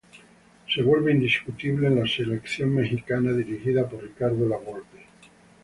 [0.67, 5.05] Se vuelve indiscutible en la Selección Mexicana dirigida por Ricardo La Volpe.